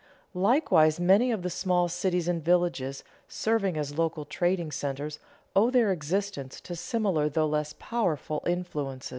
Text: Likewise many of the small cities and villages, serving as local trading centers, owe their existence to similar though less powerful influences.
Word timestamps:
Likewise 0.33 0.99
many 0.99 1.31
of 1.31 1.43
the 1.43 1.49
small 1.51 1.87
cities 1.87 2.27
and 2.27 2.43
villages, 2.43 3.03
serving 3.27 3.77
as 3.77 3.99
local 3.99 4.25
trading 4.25 4.71
centers, 4.71 5.19
owe 5.55 5.69
their 5.69 5.91
existence 5.91 6.59
to 6.59 6.75
similar 6.75 7.29
though 7.29 7.45
less 7.47 7.75
powerful 7.77 8.41
influences. 8.47 9.09